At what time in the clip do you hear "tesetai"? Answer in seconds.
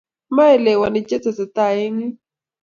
1.23-1.75